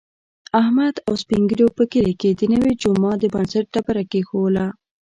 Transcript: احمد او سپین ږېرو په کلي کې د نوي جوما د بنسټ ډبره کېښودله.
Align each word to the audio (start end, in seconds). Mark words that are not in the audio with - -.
احمد 0.61 0.95
او 1.07 1.13
سپین 1.23 1.41
ږېرو 1.49 1.67
په 1.77 1.83
کلي 1.91 2.13
کې 2.21 2.29
د 2.39 2.41
نوي 2.53 2.71
جوما 2.81 3.11
د 3.19 3.23
بنسټ 3.33 3.65
ډبره 3.73 4.03
کېښودله. 4.11 4.67